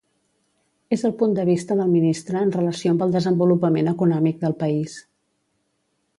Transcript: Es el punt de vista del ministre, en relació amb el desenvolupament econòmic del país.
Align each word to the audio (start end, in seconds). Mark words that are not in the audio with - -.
Es 0.95 1.03
el 1.09 1.13
punt 1.19 1.35
de 1.39 1.45
vista 1.49 1.77
del 1.81 1.91
ministre, 1.97 2.41
en 2.47 2.55
relació 2.57 2.95
amb 2.95 3.07
el 3.07 3.15
desenvolupament 3.17 3.93
econòmic 3.93 4.43
del 4.47 4.59
país. 4.65 4.99